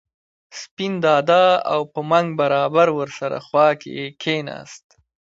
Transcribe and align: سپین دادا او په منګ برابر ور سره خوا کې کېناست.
سپین 0.61 0.93
دادا 1.05 1.45
او 1.73 1.81
په 1.93 1.99
منګ 2.09 2.27
برابر 2.41 2.87
ور 2.97 3.09
سره 3.19 3.37
خوا 3.47 3.69
کې 3.81 3.97
کېناست. 4.21 4.85